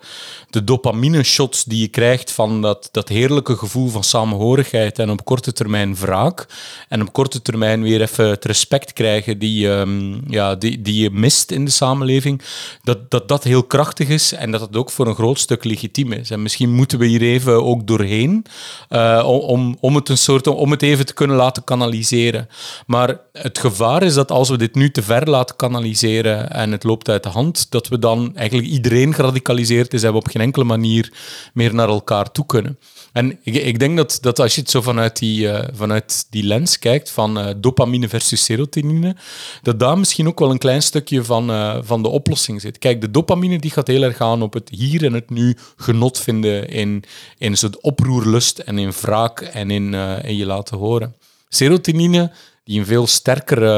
de 0.49 0.63
dopamine-shots 0.63 1.63
die 1.63 1.79
je 1.79 1.87
krijgt 1.87 2.31
van 2.31 2.61
dat, 2.61 2.89
dat 2.91 3.09
heerlijke 3.09 3.57
gevoel 3.57 3.89
van 3.89 4.03
samenhorigheid 4.03 4.99
en 4.99 5.09
op 5.09 5.25
korte 5.25 5.53
termijn 5.53 5.95
wraak 5.95 6.47
en 6.89 7.01
op 7.01 7.13
korte 7.13 7.41
termijn 7.41 7.81
weer 7.81 8.01
even 8.01 8.29
het 8.29 8.45
respect 8.45 8.93
krijgen 8.93 9.39
die, 9.39 9.67
um, 9.67 10.23
ja, 10.27 10.55
die, 10.55 10.81
die 10.81 11.01
je 11.01 11.09
mist 11.11 11.51
in 11.51 11.65
de 11.65 11.71
samenleving, 11.71 12.41
dat, 12.83 13.11
dat 13.11 13.27
dat 13.27 13.43
heel 13.43 13.63
krachtig 13.63 14.07
is 14.07 14.31
en 14.31 14.51
dat 14.51 14.61
het 14.61 14.75
ook 14.75 14.91
voor 14.91 15.07
een 15.07 15.15
groot 15.15 15.39
stuk 15.39 15.63
legitiem 15.63 16.11
is. 16.11 16.29
En 16.29 16.41
misschien 16.41 16.71
moeten 16.71 16.99
we 16.99 17.05
hier 17.05 17.21
even 17.21 17.63
ook 17.63 17.87
doorheen 17.87 18.45
uh, 18.89 19.23
om, 19.25 19.77
om, 19.79 19.95
het 19.95 20.09
een 20.09 20.17
soort, 20.17 20.47
om 20.47 20.71
het 20.71 20.81
even 20.81 21.05
te 21.05 21.13
kunnen 21.13 21.35
laten 21.35 21.63
kanaliseren. 21.63 22.49
Maar 22.85 23.19
het 23.31 23.59
gevaar 23.59 24.03
is 24.03 24.13
dat 24.13 24.31
als 24.31 24.49
we 24.49 24.57
dit 24.57 24.75
nu 24.75 24.91
te 24.91 25.03
ver 25.03 25.29
laten 25.29 25.55
kanaliseren 25.63 26.51
en 26.51 26.71
het 26.71 26.83
loopt 26.83 27.10
uit 27.10 27.24
de 27.24 27.30
hand, 27.30 27.71
dat 27.71 27.88
we 27.88 28.00
dan 28.00 28.36
eigenlijk 28.36 28.68
iedereen 28.68 29.13
geradicaliseerd 29.13 29.94
is 29.94 30.04
en 30.04 30.12
we 30.12 30.18
op 30.18 30.27
geen 30.27 30.42
enkele 30.42 30.65
manier 30.65 31.13
meer 31.54 31.74
naar 31.74 31.88
elkaar 31.88 32.31
toe 32.31 32.45
kunnen. 32.45 32.80
En 33.13 33.39
ik, 33.44 33.56
ik 33.56 33.80
denk 33.80 33.98
dat, 33.98 34.18
dat 34.21 34.39
als 34.39 34.56
je 34.56 34.62
het 34.62 34.69
zo 34.69 34.81
vanuit 34.81 35.19
die, 35.19 35.45
uh, 35.45 35.63
vanuit 35.74 36.25
die 36.30 36.44
lens 36.44 36.80
kijkt 36.80 37.12
van 37.12 37.38
uh, 37.38 37.54
dopamine 37.57 38.10
versus 38.10 38.44
serotonine, 38.44 39.15
dat 39.62 39.80
daar 39.80 39.98
misschien 39.98 40.27
ook 40.27 40.39
wel 40.39 40.51
een 40.51 40.57
klein 40.57 40.81
stukje 40.81 41.24
van, 41.24 41.50
uh, 41.50 41.77
van 41.81 42.01
de 42.01 42.09
oplossing 42.09 42.62
zit. 42.62 42.77
Kijk, 42.77 43.01
de 43.01 43.12
dopamine 43.12 43.59
die 43.59 43.71
gaat 43.71 43.88
heel 43.88 44.04
erg 44.04 44.21
aan 44.21 44.42
op 44.42 44.54
het 44.54 44.69
hier 44.69 45.06
en 45.06 45.13
het 45.13 45.30
nu 45.30 45.57
genot 45.75 46.19
vinden 46.19 46.69
in, 46.69 47.04
in 47.38 47.56
soort 47.56 47.81
oproerlust 47.81 48.59
en 48.59 48.77
in 48.77 48.92
wraak 49.01 49.42
en 49.42 49.71
in, 49.71 49.94
in 50.24 50.36
je 50.36 50.45
laten 50.45 50.77
horen. 50.77 51.16
Serotonine, 51.50 52.31
die 52.63 52.80
een 52.80 52.86
veel 52.86 53.07
sterkere... 53.07 53.75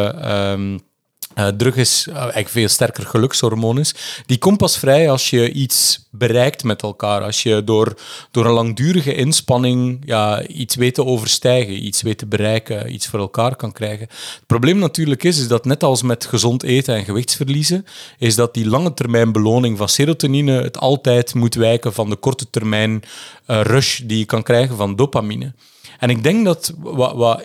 Um, 0.52 0.80
uh, 1.36 1.48
drug 1.48 1.76
is 1.76 2.08
uh, 2.10 2.16
eigenlijk 2.16 2.50
veel 2.50 2.68
sterker 2.68 3.06
gelukshormoon 3.06 3.80
is. 3.80 3.96
Die 4.26 4.38
komt 4.38 4.58
pas 4.58 4.78
vrij 4.78 5.10
als 5.10 5.30
je 5.30 5.52
iets 5.52 6.08
bereikt 6.12 6.64
met 6.64 6.82
elkaar. 6.82 7.22
Als 7.22 7.44
je 7.44 7.64
door, 7.64 7.98
door 8.32 8.46
een 8.46 8.52
langdurige 8.52 9.14
inspanning 9.14 10.02
ja, 10.06 10.48
iets 10.48 10.76
weet 10.76 10.94
te 10.94 11.06
overstijgen, 11.06 11.86
iets 11.86 12.02
weet 12.02 12.18
te 12.18 12.26
bereiken, 12.26 12.94
iets 12.94 13.08
voor 13.08 13.20
elkaar 13.20 13.56
kan 13.56 13.72
krijgen. 13.72 14.08
Het 14.10 14.48
probleem 14.48 14.78
natuurlijk 14.78 15.24
is, 15.24 15.40
is 15.40 15.48
dat 15.48 15.66
net 15.66 15.84
als 15.84 16.02
met 16.02 16.26
gezond 16.26 16.64
eten 16.64 16.96
en 16.96 17.06
gewichtsverliezen, 17.06 17.86
is 18.18 18.36
dat 18.36 18.54
die 18.54 18.68
lange 18.68 18.94
termijn 18.94 19.32
beloning 19.32 19.78
van 19.78 19.90
serotonine 19.90 20.62
het 20.62 20.78
altijd 20.78 21.34
moet 21.34 21.56
wijken 21.56 21.94
van 21.94 22.10
de 22.10 22.16
korte 22.16 22.50
termijn 22.50 23.04
uh, 23.48 23.62
rush 23.62 24.00
die 24.00 24.18
je 24.18 24.26
kan 24.26 24.44
krijgen 24.44 24.76
van 24.76 24.96
dopamine. 24.96 25.54
En 26.00 26.10
ik 26.10 26.24
denk 26.24 26.46
dat... 26.46 26.74
Wat, 26.78 27.44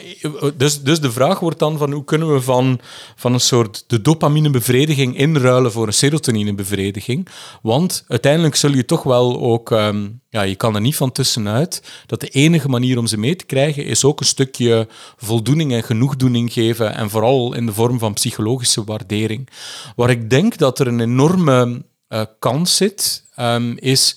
dus, 0.56 0.82
dus 0.82 1.00
de 1.00 1.12
vraag 1.12 1.40
wordt 1.40 1.58
dan 1.58 1.78
van 1.78 1.92
hoe 1.92 2.04
kunnen 2.04 2.32
we 2.32 2.40
van, 2.40 2.80
van 3.16 3.32
een 3.32 3.40
soort 3.40 3.84
de 3.86 4.00
dopaminebevrediging 4.00 5.16
inruilen 5.16 5.72
voor 5.72 5.86
een 5.86 5.92
serotoninebevrediging? 5.92 7.28
Want 7.62 8.04
uiteindelijk 8.08 8.56
zul 8.56 8.74
je 8.74 8.84
toch 8.84 9.02
wel 9.02 9.40
ook... 9.40 9.70
Um, 9.70 10.20
ja, 10.30 10.42
je 10.42 10.54
kan 10.54 10.74
er 10.74 10.80
niet 10.80 10.96
van 10.96 11.12
tussenuit 11.12 11.82
dat 12.06 12.20
de 12.20 12.28
enige 12.28 12.68
manier 12.68 12.98
om 12.98 13.06
ze 13.06 13.18
mee 13.18 13.36
te 13.36 13.44
krijgen 13.44 13.84
is 13.84 14.04
ook 14.04 14.20
een 14.20 14.26
stukje 14.26 14.88
voldoening 15.16 15.72
en 15.72 15.82
genoegdoening 15.82 16.52
geven 16.52 16.94
en 16.94 17.10
vooral 17.10 17.54
in 17.54 17.66
de 17.66 17.72
vorm 17.72 17.98
van 17.98 18.12
psychologische 18.12 18.84
waardering. 18.84 19.48
Waar 19.96 20.10
ik 20.10 20.30
denk 20.30 20.56
dat 20.56 20.78
er 20.78 20.86
een 20.86 21.00
enorme 21.00 21.84
uh, 22.08 22.22
kans 22.38 22.76
zit, 22.76 23.24
um, 23.36 23.78
is 23.78 24.16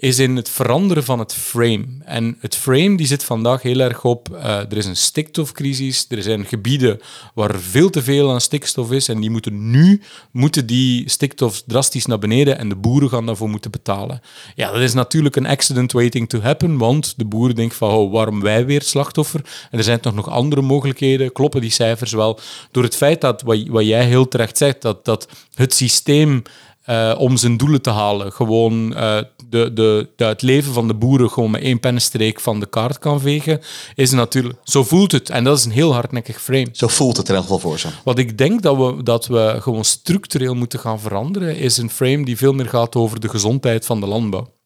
is 0.00 0.18
in 0.18 0.36
het 0.36 0.48
veranderen 0.48 1.04
van 1.04 1.18
het 1.18 1.34
frame. 1.34 1.86
En 2.04 2.36
het 2.38 2.56
frame 2.56 2.96
die 2.96 3.06
zit 3.06 3.24
vandaag 3.24 3.62
heel 3.62 3.80
erg 3.80 4.04
op, 4.04 4.28
uh, 4.32 4.44
er 4.44 4.76
is 4.76 4.86
een 4.86 4.96
stikstofcrisis, 4.96 6.06
er 6.08 6.22
zijn 6.22 6.46
gebieden 6.46 7.00
waar 7.34 7.58
veel 7.58 7.90
te 7.90 8.02
veel 8.02 8.30
aan 8.30 8.40
stikstof 8.40 8.92
is 8.92 9.08
en 9.08 9.20
die 9.20 9.30
moeten 9.30 9.70
nu, 9.70 10.02
moeten 10.30 10.66
die 10.66 11.10
stikstof 11.10 11.62
drastisch 11.66 12.06
naar 12.06 12.18
beneden 12.18 12.58
en 12.58 12.68
de 12.68 12.76
boeren 12.76 13.08
gaan 13.08 13.26
daarvoor 13.26 13.48
moeten 13.48 13.70
betalen. 13.70 14.20
Ja, 14.54 14.72
dat 14.72 14.80
is 14.80 14.94
natuurlijk 14.94 15.36
een 15.36 15.46
accident 15.46 15.92
waiting 15.92 16.28
to 16.28 16.40
happen, 16.40 16.78
want 16.78 17.14
de 17.16 17.24
boeren 17.24 17.56
denken 17.56 17.76
van, 17.76 17.90
oh, 17.90 18.12
waarom 18.12 18.40
wij 18.40 18.66
weer 18.66 18.82
slachtoffer? 18.82 19.40
En 19.70 19.78
er 19.78 19.84
zijn 19.84 20.00
toch 20.00 20.14
nog 20.14 20.28
andere 20.28 20.62
mogelijkheden, 20.62 21.32
kloppen 21.32 21.60
die 21.60 21.70
cijfers 21.70 22.12
wel? 22.12 22.40
Door 22.70 22.82
het 22.82 22.96
feit 22.96 23.20
dat, 23.20 23.42
wat, 23.42 23.66
wat 23.66 23.86
jij 23.86 24.04
heel 24.04 24.28
terecht 24.28 24.58
zegt, 24.58 24.82
dat, 24.82 25.04
dat 25.04 25.28
het 25.54 25.74
systeem 25.74 26.42
uh, 26.86 27.14
om 27.18 27.36
zijn 27.36 27.56
doelen 27.56 27.82
te 27.82 27.90
halen. 27.90 28.32
Gewoon 28.32 28.92
uh, 28.92 29.18
de, 29.48 29.72
de, 29.72 30.08
de, 30.16 30.24
het 30.24 30.42
leven 30.42 30.72
van 30.72 30.88
de 30.88 30.94
boeren 30.94 31.30
gewoon 31.30 31.50
met 31.50 31.62
één 31.62 31.80
pennenstreek 31.80 32.40
van 32.40 32.60
de 32.60 32.66
kaart 32.66 32.98
kan 32.98 33.20
vegen, 33.20 33.60
is 33.94 34.10
natuurlijk... 34.10 34.58
Zo 34.64 34.84
voelt 34.84 35.12
het. 35.12 35.30
En 35.30 35.44
dat 35.44 35.58
is 35.58 35.64
een 35.64 35.70
heel 35.70 35.92
hardnekkig 35.92 36.42
frame. 36.42 36.68
Zo 36.72 36.88
voelt 36.88 37.16
het 37.16 37.28
in 37.28 37.34
elk 37.34 37.42
geval 37.42 37.58
voor 37.58 37.78
ze. 37.78 37.88
Wat 38.04 38.18
ik 38.18 38.38
denk 38.38 38.62
dat 38.62 38.76
we, 38.76 39.02
dat 39.02 39.26
we 39.26 39.56
gewoon 39.60 39.84
structureel 39.84 40.54
moeten 40.54 40.78
gaan 40.78 41.00
veranderen, 41.00 41.56
is 41.56 41.76
een 41.76 41.90
frame 41.90 42.24
die 42.24 42.36
veel 42.36 42.52
meer 42.52 42.68
gaat 42.68 42.96
over 42.96 43.20
de 43.20 43.28
gezondheid 43.28 43.86
van 43.86 44.00
de 44.00 44.06
landbouw. 44.06 44.58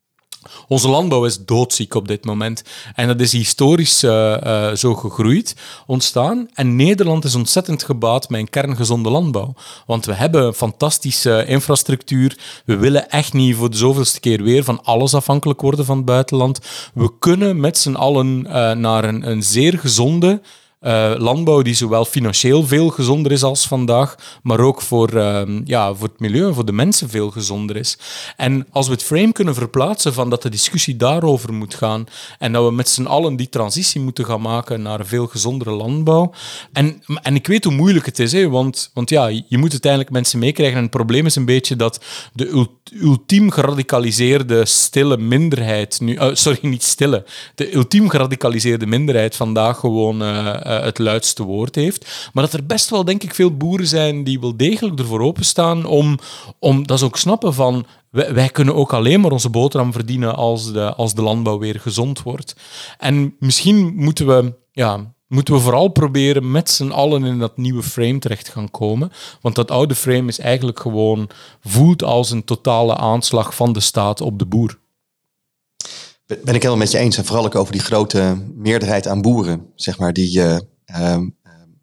Onze 0.69 0.89
landbouw 0.89 1.25
is 1.25 1.45
doodziek 1.45 1.95
op 1.95 2.09
dit 2.09 2.25
moment. 2.25 2.63
En 2.95 3.07
dat 3.07 3.21
is 3.21 3.33
historisch 3.33 4.03
uh, 4.03 4.37
uh, 4.45 4.73
zo 4.73 4.95
gegroeid, 4.95 5.57
ontstaan. 5.87 6.49
En 6.55 6.77
Nederland 6.77 7.25
is 7.25 7.35
ontzettend 7.35 7.83
gebaat 7.83 8.29
met 8.29 8.41
een 8.41 8.51
kerngezonde 8.51 9.11
landbouw. 9.11 9.55
Want 9.87 10.07
we 10.07 10.15
hebben 10.15 10.55
fantastische 10.55 11.45
infrastructuur. 11.47 12.39
We 12.65 12.77
willen 12.77 13.11
echt 13.11 13.33
niet 13.33 13.57
voor 13.57 13.71
de 13.71 13.77
zoveelste 13.77 14.21
keer 14.21 14.43
weer 14.43 14.65
van 14.65 14.85
alles 14.85 15.15
afhankelijk 15.15 15.61
worden 15.61 15.85
van 15.85 15.97
het 15.97 16.07
buitenland. 16.07 16.61
We 16.95 17.19
kunnen 17.19 17.61
met 17.61 17.79
z'n 17.79 17.95
allen 17.95 18.45
uh, 18.47 18.53
naar 18.73 19.05
een, 19.05 19.31
een 19.31 19.43
zeer 19.43 19.79
gezonde 19.79 20.41
uh, 20.85 21.15
landbouw 21.19 21.63
die 21.63 21.75
zowel 21.75 22.05
financieel 22.05 22.67
veel 22.67 22.89
gezonder 22.89 23.33
is 23.33 23.43
als 23.43 23.67
vandaag, 23.67 24.17
maar 24.43 24.61
ook 24.61 24.81
voor, 24.81 25.15
uh, 25.15 25.43
ja, 25.65 25.95
voor 25.95 26.09
het 26.09 26.21
milieu 26.21 26.47
en 26.47 26.55
voor 26.55 26.65
de 26.65 26.73
mensen 26.73 27.09
veel 27.09 27.31
gezonder 27.31 27.77
is. 27.77 27.99
En 28.37 28.67
als 28.71 28.87
we 28.87 28.93
het 28.93 29.03
frame 29.03 29.33
kunnen 29.33 29.55
verplaatsen 29.55 30.15
van 30.15 30.31
dat 30.31 30.43
de 30.43 30.49
discussie 30.49 30.97
daarover 30.97 31.53
moet 31.53 31.75
gaan 31.75 32.07
en 32.39 32.53
dat 32.53 32.65
we 32.65 32.73
met 32.73 32.89
z'n 32.89 33.05
allen 33.05 33.37
die 33.37 33.49
transitie 33.49 34.01
moeten 34.01 34.25
gaan 34.25 34.41
maken 34.41 34.83
naar 34.83 35.01
een 35.01 35.07
veel 35.07 35.27
gezondere 35.27 35.71
landbouw. 35.71 36.33
En, 36.73 37.03
en 37.23 37.35
ik 37.35 37.47
weet 37.47 37.65
hoe 37.65 37.73
moeilijk 37.73 38.07
het 38.07 38.19
is, 38.19 38.33
hè, 38.33 38.49
want, 38.49 38.91
want 38.95 39.11
ja, 39.11 39.27
je 39.27 39.59
moet 39.59 39.71
uiteindelijk 39.71 40.11
mensen 40.11 40.39
meekrijgen. 40.39 40.77
En 40.77 40.83
het 40.83 40.91
probleem 40.91 41.27
is 41.27 41.37
een 41.37 41.45
beetje 41.45 41.77
dat 41.77 42.05
de 42.33 42.67
ultiem 42.93 43.51
geradicaliseerde 43.51 44.65
stille 44.65 45.17
minderheid 45.17 46.01
nu, 46.01 46.15
uh, 46.15 46.29
sorry, 46.33 46.59
niet 46.63 46.83
stille, 46.83 47.25
de 47.55 47.75
ultiem 47.75 48.09
geradicaliseerde 48.09 48.87
minderheid 48.87 49.37
vandaag 49.37 49.79
gewoon 49.79 50.23
uh, 50.23 50.55
het 50.63 50.99
luidste 50.99 51.43
woord 51.43 51.75
heeft. 51.75 52.31
Maar 52.33 52.45
dat 52.45 52.53
er 52.53 52.67
best 52.67 52.91
wel, 52.91 53.05
denk 53.05 53.23
ik, 53.23 53.35
veel 53.35 53.57
boeren 53.57 53.87
zijn 53.87 54.25
die 54.25 54.41
wel 54.41 54.57
degelijk 54.57 54.99
ervoor 54.99 55.21
openstaan 55.21 55.85
om, 55.85 56.19
om 56.59 56.87
dat 56.87 56.99
ze 56.99 57.05
ook 57.05 57.19
snappen 57.19 57.55
van 57.55 57.87
wij, 58.11 58.49
kunnen 58.49 58.75
ook 58.75 58.93
alleen 58.93 59.21
maar 59.21 59.31
onze 59.31 59.51
boterham 59.51 59.93
verdienen 59.93 60.37
als 60.37 60.73
de, 60.73 60.95
als 60.95 61.15
de 61.15 61.23
landbouw 61.23 61.59
weer 61.59 61.81
gezond 61.81 62.23
wordt. 62.23 62.57
En 62.99 63.37
misschien 63.39 63.95
moeten 63.95 64.27
we, 64.27 64.55
ja, 64.73 65.14
moeten 65.27 65.55
we 65.55 65.61
vooral 65.61 65.89
proberen 65.89 66.51
met 66.51 66.71
z'n 66.71 66.91
allen 66.91 67.25
in 67.25 67.39
dat 67.39 67.57
nieuwe 67.57 67.83
frame 67.83 68.19
terecht 68.19 68.49
gaan 68.49 68.71
komen. 68.71 69.13
Want 69.41 69.55
dat 69.55 69.71
oude 69.71 69.95
frame 69.95 70.29
is 70.29 70.39
eigenlijk 70.39 70.81
gewoon, 70.81 71.31
voelt 71.61 72.03
als 72.03 72.31
een 72.31 72.45
totale 72.45 72.97
aanslag 72.97 73.55
van 73.55 73.73
de 73.73 73.81
staat 73.81 74.21
op 74.21 74.39
de 74.39 74.47
boer. 74.47 74.79
Ben 76.27 76.55
ik 76.55 76.63
helemaal 76.63 76.77
met 76.77 76.91
je 76.91 76.99
eens. 76.99 77.17
En 77.17 77.25
vooral 77.25 77.45
ook 77.45 77.55
over 77.55 77.73
die 77.73 77.81
grote 77.81 78.43
meerderheid 78.55 79.07
aan 79.09 79.23
boeren, 79.23 79.67
zeg 79.75 79.99
maar, 79.99 80.13
die 80.13 80.39
uh, 80.39 80.57
uh, 80.87 81.19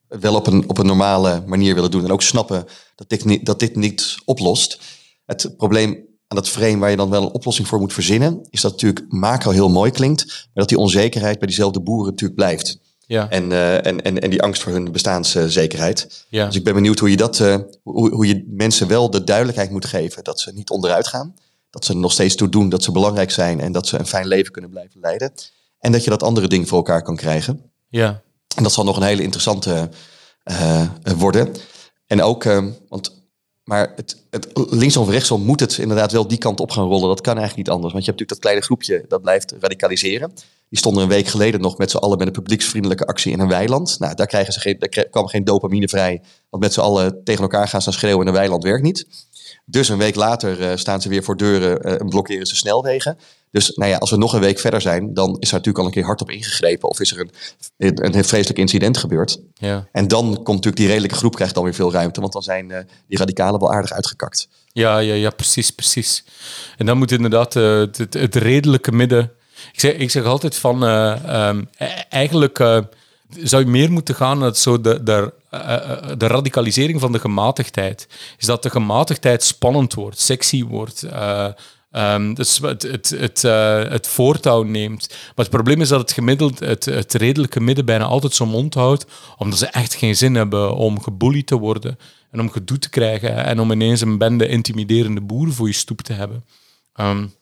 wel 0.08 0.36
op 0.36 0.48
een, 0.48 0.70
op 0.70 0.78
een 0.78 0.86
normale 0.86 1.44
manier 1.46 1.74
willen 1.74 1.92
doen. 1.92 2.04
En 2.04 2.12
ook 2.12 2.22
snappen 2.22 2.66
dat 2.96 3.10
dit, 3.10 3.26
niet, 3.26 3.46
dat 3.46 3.60
dit 3.60 3.76
niet 3.76 4.18
oplost. 4.26 4.80
Het 5.26 5.54
probleem 5.58 5.90
aan 6.28 6.38
dat 6.38 6.50
frame 6.50 6.78
waar 6.78 6.90
je 6.90 6.96
dan 6.96 7.10
wel 7.10 7.22
een 7.24 7.32
oplossing 7.32 7.68
voor 7.68 7.80
moet 7.80 7.94
verzinnen, 7.94 8.48
is 8.50 8.62
dat 8.62 8.72
natuurlijk 8.72 9.06
macro 9.08 9.52
heel 9.52 9.70
mooi 9.70 9.92
klinkt, 9.92 10.26
maar 10.26 10.50
dat 10.54 10.70
die 10.70 10.78
onzekerheid 10.78 11.38
bij 11.38 11.48
diezelfde 11.48 11.82
boeren 11.82 12.12
natuurlijk 12.12 12.40
blijft. 12.40 12.80
Ja. 13.12 13.30
En, 13.30 13.52
uh, 13.52 13.86
en, 13.86 14.02
en, 14.02 14.20
en 14.20 14.30
die 14.30 14.42
angst 14.42 14.62
voor 14.62 14.72
hun 14.72 14.92
bestaanszekerheid. 14.92 16.26
Ja. 16.30 16.46
Dus 16.46 16.56
ik 16.56 16.64
ben 16.64 16.74
benieuwd 16.74 17.00
hoe 17.00 17.10
je, 17.10 17.18
dat, 17.18 17.40
uh, 17.40 17.58
hoe, 17.84 18.10
hoe 18.14 18.28
je 18.28 18.46
mensen 18.48 18.88
wel 18.88 19.10
de 19.10 19.24
duidelijkheid 19.24 19.70
moet 19.70 19.86
geven 19.86 20.24
dat 20.24 20.40
ze 20.40 20.52
niet 20.54 20.70
onderuit 20.70 21.08
gaan 21.08 21.34
dat 21.70 21.86
ze 21.86 21.92
er 21.94 22.00
nog 22.00 22.12
steeds 22.12 22.36
toe 22.36 22.50
doen, 22.50 22.70
dat 22.70 22.84
ze 22.84 22.92
belangrijk 22.92 23.32
zijn 23.32 23.60
en 23.60 23.72
dat 23.72 23.88
ze 23.88 24.00
een 24.00 24.06
fijn 24.06 24.28
leven 24.28 24.52
kunnen 24.52 24.70
blijven 24.70 25.00
leiden. 25.00 25.32
En 25.80 25.92
dat 25.92 26.04
je 26.04 26.10
dat 26.10 26.24
andere 26.24 26.48
ding 26.48 26.68
voor 26.68 26.78
elkaar 26.78 27.02
kan 27.02 27.16
krijgen. 27.16 27.72
Ja. 27.88 28.22
En 28.56 28.64
dat 28.64 28.72
zal 28.72 28.84
nog 28.84 28.98
een 28.98 29.04
hele 29.04 29.24
interessante 29.24 29.90
uh, 30.44 30.88
worden. 31.18 31.56
En 32.08 32.22
ook, 32.22 32.44
want 32.90 33.22
maar 33.64 33.94
het, 33.96 34.26
het, 34.30 34.48
linksom 34.54 35.04
of 35.04 35.10
rechtsom 35.10 35.42
moet 35.42 35.60
het 35.60 35.78
inderdaad 35.78 36.12
wel 36.12 36.28
die 36.28 36.38
kant 36.38 36.60
op 36.60 36.72
gaan 36.72 36.88
rollen. 36.88 37.08
Dat 37.08 37.22
kan 37.22 37.38
eigenlijk 37.38 37.68
niet 37.68 37.76
anders. 37.76 37.94
Want 37.94 38.06
je 38.06 38.12
hebt 38.12 38.20
natuurlijk 38.22 38.30
dat 38.30 38.40
kleine 38.40 38.62
groepje 38.62 39.06
dat 39.08 39.22
blijft 39.22 39.54
radicaliseren. 39.60 40.34
Die 40.72 40.80
stonden 40.80 41.04
een 41.04 41.10
week 41.10 41.28
geleden 41.28 41.62
nog 41.62 41.78
met 41.78 41.92
z'n 41.92 41.98
allen 41.98 42.18
met 42.18 42.28
een 42.28 42.34
publieksvriendelijke 42.34 43.06
actie 43.06 43.32
in 43.32 43.40
een 43.40 43.48
weiland. 43.48 44.00
Nou, 44.00 44.16
daar, 44.16 44.28
krijgen 44.28 44.54
ze 44.54 44.60
geen, 44.60 44.80
daar 44.80 45.06
kwam 45.10 45.28
geen 45.28 45.44
dopamine 45.44 45.88
vrij. 45.88 46.22
Want 46.50 46.64
met 46.64 46.74
z'n 46.74 46.80
allen 46.80 47.24
tegen 47.24 47.42
elkaar 47.42 47.68
gaan 47.68 47.82
staan 47.82 47.94
schreeuwen 47.94 48.22
in 48.22 48.28
een 48.28 48.34
weiland 48.34 48.64
werkt 48.64 48.84
niet. 48.84 49.08
Dus 49.66 49.90
een 49.90 49.98
week 49.98 50.16
later 50.16 50.60
uh, 50.60 50.72
staan 50.76 51.02
ze 51.02 51.10
weer 51.10 51.24
voor 51.24 51.38
deuren 51.38 51.88
uh, 51.88 52.00
en 52.00 52.10
blokkeren 52.10 52.46
ze 52.46 52.56
snelwegen. 52.56 53.18
Dus 53.52 53.76
nou 53.76 53.92
ja, 53.92 53.98
als 53.98 54.10
we 54.10 54.18
nog 54.18 54.34
een 54.34 54.40
week 54.40 54.60
verder 54.60 54.82
zijn, 54.82 55.14
dan 55.14 55.38
is 55.40 55.48
er 55.48 55.56
natuurlijk 55.56 55.78
al 55.78 55.86
een 55.86 55.92
keer 55.92 56.06
hard 56.06 56.22
op 56.22 56.30
ingegrepen. 56.30 56.90
Of 56.90 57.00
is 57.00 57.12
er 57.12 57.20
een, 57.20 57.32
een, 57.78 58.16
een 58.16 58.24
vreselijk 58.24 58.60
incident 58.60 58.98
gebeurd. 58.98 59.40
Ja. 59.54 59.88
En 59.92 60.08
dan 60.08 60.26
komt 60.26 60.46
natuurlijk 60.46 60.76
die 60.76 60.88
redelijke 60.88 61.16
groep 61.16 61.36
krijgt 61.36 61.54
dan 61.54 61.64
weer 61.64 61.74
veel 61.74 61.92
ruimte. 61.92 62.22
Want 62.22 62.34
dan 62.34 62.44
zijn 62.44 62.70
uh, 62.70 62.78
die 63.08 63.18
radicalen 63.18 63.60
wel 63.60 63.74
aardig 63.74 63.92
uitgekakt. 63.92 64.48
Ja, 64.74 64.98
ja, 64.98 65.14
ja, 65.14 65.30
precies, 65.30 65.72
precies. 65.72 66.24
En 66.78 66.86
dan 66.86 66.98
moet 66.98 67.12
inderdaad 67.12 67.54
het, 67.54 67.98
het, 67.98 68.14
het, 68.14 68.36
redelijke 68.36 68.92
midden. 68.92 69.32
Ik 69.74 69.80
zeg, 69.80 69.94
ik 69.94 70.12
zeg 70.12 70.24
altijd 70.24 70.56
van 70.56 70.84
um, 70.84 71.70
eigenlijk 72.10 72.58
zou 73.40 73.64
je 73.64 73.70
meer 73.70 73.92
moeten 73.92 74.16
gaan 74.16 74.38
naar 74.38 74.56
zo 74.56 74.82
de, 74.82 75.04
de, 75.04 75.34
de 76.18 76.28
radicalisering 76.28 77.00
van 77.00 77.12
de 77.12 77.20
gematigdheid. 77.20 78.08
Is 78.38 78.46
dat 78.46 78.64
de 78.64 78.70
gematigdheid 78.70 79.44
spannend 79.44 79.94
wordt, 79.94 80.20
sexy 80.20 80.64
wordt. 80.64 81.06
Dus 82.34 82.60
het, 82.60 82.82
het, 83.12 83.42
het, 83.92 84.08
voortouw 84.08 84.64
neemt. 84.64 85.08
Maar 85.10 85.46
het 85.46 85.50
probleem 85.50 85.82
is 85.82 85.90
dat 85.90 86.00
het 86.00 86.12
gemiddeld, 86.12 86.60
het, 86.60 86.86
het 86.86 87.14
redelijke 87.14 87.60
midden 87.60 87.86
bijna 87.86 88.06
altijd 88.06 88.34
zo'n 88.34 88.50
mond 88.50 88.74
houdt, 88.74 89.06
omdat 89.38 89.60
ze 89.60 89.66
echt 89.66 89.94
geen 89.94 90.16
zin 90.16 90.36
hebben 90.36 90.76
om 90.76 91.02
gebullied 91.02 91.48
te 91.48 91.58
worden 91.58 91.98
en 92.32 92.40
om 92.40 92.52
gedoe 92.52 92.80
te 92.80 92.90
krijgen 92.90 93.46
en 93.46 93.60
om 93.60 93.72
ineens 93.72 94.02
een 94.02 94.18
bende 94.18 94.48
intimiderende 94.48 95.22
boeren 95.22 95.54
voor 95.54 95.68
je 95.68 95.74
stoep 95.74 96.02
te 96.02 96.14
hebben. 96.14 96.46
Um, 96.96 97.34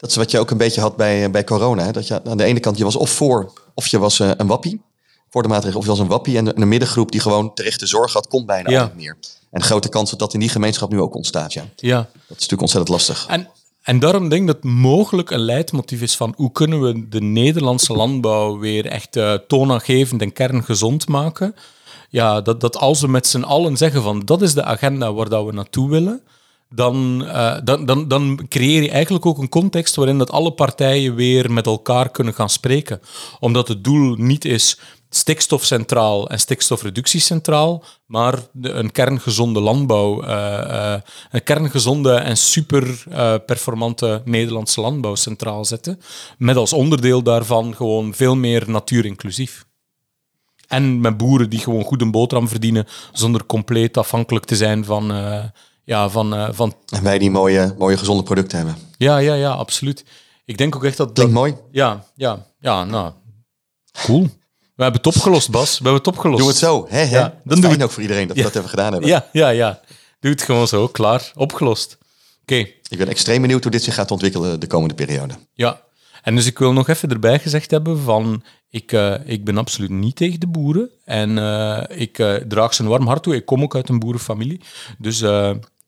dat 0.00 0.10
is 0.10 0.16
wat 0.16 0.30
je 0.30 0.38
ook 0.38 0.50
een 0.50 0.56
beetje 0.56 0.80
had 0.80 0.96
bij, 0.96 1.30
bij 1.30 1.44
corona. 1.44 1.84
Hè? 1.84 1.92
Dat 1.92 2.06
je 2.06 2.24
aan 2.24 2.36
de 2.36 2.44
ene 2.44 2.60
kant 2.60 2.78
je 2.78 2.84
was 2.84 2.96
of 2.96 3.10
voor 3.10 3.52
of 3.74 3.86
je 3.86 3.98
was 3.98 4.18
uh, 4.18 4.30
een 4.36 4.46
wappie 4.46 4.82
voor 5.30 5.42
de 5.42 5.48
maatregelen. 5.48 5.78
Of 5.78 5.84
je 5.84 5.90
was 5.90 6.00
een 6.00 6.06
wappie 6.06 6.36
en 6.36 6.60
een 6.60 6.68
middengroep 6.68 7.12
die 7.12 7.20
gewoon 7.20 7.54
terecht 7.54 7.80
de 7.80 7.86
zorg 7.86 8.12
had, 8.12 8.28
komt 8.28 8.46
bijna 8.46 8.70
ja. 8.70 8.84
niet 8.84 8.94
meer. 8.94 9.16
En 9.50 9.62
grote 9.62 9.88
kans 9.88 10.10
dat 10.10 10.18
dat 10.18 10.34
in 10.34 10.40
die 10.40 10.48
gemeenschap 10.48 10.90
nu 10.90 11.00
ook 11.00 11.14
ontstaat. 11.14 11.52
Ja. 11.52 11.64
ja. 11.76 11.96
Dat 11.96 12.08
is 12.12 12.28
natuurlijk 12.28 12.60
ontzettend 12.60 12.88
lastig. 12.88 13.26
En, 13.28 13.48
en 13.82 13.98
daarom 13.98 14.28
denk 14.28 14.40
ik 14.40 14.46
dat 14.46 14.64
mogelijk 14.64 15.30
een 15.30 15.40
leidmotief 15.40 16.02
is 16.02 16.16
van 16.16 16.34
hoe 16.36 16.52
kunnen 16.52 16.80
we 16.80 17.08
de 17.08 17.20
Nederlandse 17.20 17.92
landbouw 17.92 18.58
weer 18.58 18.86
echt 18.86 19.16
uh, 19.16 19.34
toonaangevend 19.34 20.22
en 20.22 20.32
kerngezond 20.32 21.08
maken. 21.08 21.54
Ja, 22.08 22.40
dat, 22.40 22.60
dat 22.60 22.76
als 22.76 23.00
we 23.00 23.08
met 23.08 23.26
z'n 23.26 23.42
allen 23.42 23.76
zeggen 23.76 24.02
van 24.02 24.20
dat 24.24 24.42
is 24.42 24.54
de 24.54 24.64
agenda 24.64 25.12
waar 25.12 25.28
dat 25.28 25.46
we 25.46 25.52
naartoe 25.52 25.90
willen, 25.90 26.22
dan, 26.74 27.22
uh, 27.24 27.56
dan, 27.64 27.86
dan, 27.86 28.08
dan 28.08 28.46
creëer 28.48 28.82
je 28.82 28.90
eigenlijk 28.90 29.26
ook 29.26 29.38
een 29.38 29.48
context 29.48 29.94
waarin 29.94 30.18
dat 30.18 30.30
alle 30.30 30.52
partijen 30.52 31.14
weer 31.14 31.52
met 31.52 31.66
elkaar 31.66 32.10
kunnen 32.10 32.34
gaan 32.34 32.50
spreken. 32.50 33.00
Omdat 33.40 33.68
het 33.68 33.84
doel 33.84 34.14
niet 34.14 34.44
is 34.44 34.78
stikstof 35.08 35.64
centraal 35.64 36.28
en 36.28 36.40
stikstofreductie 36.40 37.20
centraal, 37.20 37.84
maar 38.06 38.38
een 38.60 38.92
kerngezonde 38.92 39.60
landbouw, 39.60 40.24
uh, 40.24 40.28
uh, 40.28 40.94
een 41.30 41.42
kerngezonde 41.42 42.14
en 42.14 42.36
super 42.36 43.04
performante 43.46 44.22
Nederlandse 44.24 44.80
landbouw 44.80 45.14
centraal 45.14 45.64
zetten, 45.64 46.00
met 46.38 46.56
als 46.56 46.72
onderdeel 46.72 47.22
daarvan 47.22 47.74
gewoon 47.74 48.14
veel 48.14 48.36
meer 48.36 48.64
natuurinclusief. 48.66 49.64
En 50.68 51.00
met 51.00 51.16
boeren 51.16 51.50
die 51.50 51.58
gewoon 51.58 51.84
goed 51.84 52.00
een 52.00 52.10
boterham 52.10 52.48
verdienen, 52.48 52.86
zonder 53.12 53.46
compleet 53.46 53.96
afhankelijk 53.96 54.44
te 54.44 54.56
zijn 54.56 54.84
van... 54.84 55.12
ja, 55.84 56.08
van, 56.08 56.54
van... 56.54 56.74
En 56.88 57.02
wij 57.02 57.18
die 57.18 57.30
mooie, 57.30 57.74
mooie 57.78 57.96
gezonde 57.96 58.22
producten 58.22 58.58
hebben. 58.58 58.76
Ja, 58.96 59.18
ja, 59.18 59.34
ja, 59.34 59.50
absoluut. 59.50 60.04
Ik 60.44 60.58
denk 60.58 60.76
ook 60.76 60.84
echt 60.84 60.96
dat... 60.96 61.12
Klinkt 61.12 61.32
dat, 61.32 61.42
mooi. 61.42 61.56
Ja, 61.70 62.04
ja, 62.14 62.46
ja, 62.60 62.84
nou... 62.84 63.12
Cool. 64.04 64.28
We 64.80 64.86
hebben 64.86 65.02
het 65.02 65.16
opgelost, 65.16 65.50
Bas. 65.50 65.78
We 65.78 65.84
hebben 65.84 65.94
het 66.02 66.06
opgelost. 66.06 66.38
Doe 66.38 66.48
het 66.48 66.58
zo. 66.58 66.86
Hè, 66.88 66.98
hè? 66.98 67.18
Ja, 67.18 67.34
dan 67.44 67.60
doen 67.60 67.70
we 67.70 67.76
het 67.76 67.82
ook 67.82 67.90
voor 67.90 68.02
iedereen 68.02 68.26
dat 68.26 68.36
we 68.36 68.42
dat 68.42 68.52
hebben 68.52 68.70
gedaan 68.70 68.92
hebben. 68.92 69.10
Ja, 69.10 69.26
ja, 69.32 69.48
ja. 69.48 69.80
Doe 70.20 70.30
het 70.30 70.42
gewoon 70.42 70.68
zo. 70.68 70.88
Klaar. 70.88 71.32
Opgelost. 71.34 71.98
Oké. 72.42 72.54
Okay. 72.54 72.74
Ik 72.88 72.98
ben 72.98 73.08
extreem 73.08 73.40
benieuwd 73.40 73.62
hoe 73.62 73.72
dit 73.72 73.82
zich 73.82 73.94
gaat 73.94 74.10
ontwikkelen 74.10 74.60
de 74.60 74.66
komende 74.66 74.94
periode. 74.94 75.34
Ja. 75.52 75.80
En 76.22 76.34
dus 76.34 76.46
ik 76.46 76.58
wil 76.58 76.72
nog 76.72 76.88
even 76.88 77.08
erbij 77.10 77.38
gezegd 77.38 77.70
hebben 77.70 77.98
van... 78.00 78.42
Ik, 78.70 78.92
uh, 78.92 79.14
ik 79.24 79.44
ben 79.44 79.58
absoluut 79.58 79.90
niet 79.90 80.16
tegen 80.16 80.40
de 80.40 80.46
boeren. 80.46 80.90
En 81.04 81.30
uh, 81.36 81.82
ik 81.88 82.18
uh, 82.18 82.34
draag 82.34 82.74
ze 82.74 82.82
een 82.82 82.88
warm 82.88 83.06
hart 83.06 83.22
toe. 83.22 83.34
Ik 83.34 83.46
kom 83.46 83.62
ook 83.62 83.74
uit 83.74 83.88
een 83.88 83.98
boerenfamilie. 83.98 84.60
Dus, 84.98 85.18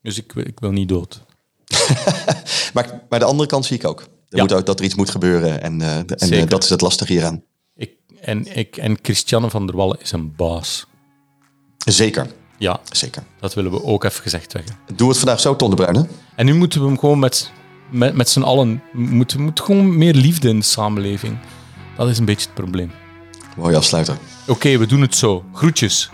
dus 0.01 0.17
ik, 0.17 0.33
ik 0.33 0.59
wil 0.59 0.71
niet 0.71 0.89
dood. 0.89 1.21
maar, 2.73 3.01
maar 3.09 3.19
de 3.19 3.25
andere 3.25 3.49
kant 3.49 3.65
zie 3.65 3.77
ik 3.77 3.85
ook. 3.87 3.99
Er 3.99 4.07
Ja. 4.29 4.41
moet 4.41 4.53
ook 4.53 4.65
dat 4.65 4.79
er 4.79 4.85
iets 4.85 4.95
moet 4.95 5.09
gebeuren. 5.09 5.61
En, 5.61 5.81
en 5.81 6.47
dat 6.47 6.63
is 6.63 6.69
het 6.69 6.81
lastige 6.81 7.11
hieraan. 7.11 7.43
Ik, 7.75 7.91
en, 8.21 8.57
ik, 8.57 8.77
en 8.77 8.97
Christiane 9.01 9.49
van 9.49 9.65
der 9.65 9.75
Wallen 9.75 9.97
is 10.01 10.11
een 10.11 10.35
baas. 10.35 10.85
Zeker. 11.85 12.27
Ja, 12.57 12.79
Zeker. 12.91 13.23
dat 13.39 13.53
willen 13.53 13.71
we 13.71 13.83
ook 13.83 14.03
even 14.03 14.21
gezegd 14.21 14.53
hebben. 14.53 14.77
Doe 14.95 15.09
het 15.09 15.17
vandaag 15.17 15.39
zo, 15.39 15.55
Ton 15.55 15.69
de 15.69 15.75
Bruyne. 15.75 16.07
En 16.35 16.45
nu 16.45 16.53
moeten 16.53 16.81
we 16.81 16.87
hem 16.87 16.99
gewoon 16.99 17.19
met, 17.19 17.51
met, 17.93 18.15
met 18.15 18.29
z'n 18.29 18.41
allen... 18.41 18.81
Moet, 18.91 19.37
moet 19.37 19.59
gewoon 19.59 19.97
meer 19.97 20.13
liefde 20.13 20.49
in 20.49 20.59
de 20.59 20.65
samenleving. 20.65 21.37
Dat 21.97 22.09
is 22.09 22.17
een 22.17 22.25
beetje 22.25 22.45
het 22.45 22.55
probleem. 22.55 22.91
Mooie 23.57 23.75
afsluiter. 23.75 24.17
Oké, 24.47 24.77
we 24.77 24.85
doen 24.85 25.01
het 25.01 25.15
zo. 25.15 25.45
Groetjes. 25.53 26.09